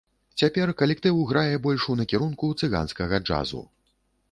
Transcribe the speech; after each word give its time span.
Цяпер 0.41 0.71
калектыў 0.79 1.19
грае 1.33 1.53
больш 1.67 1.85
у 1.95 1.97
накірунку 2.01 2.51
цыганскага 2.63 3.23
джазу. 3.27 3.65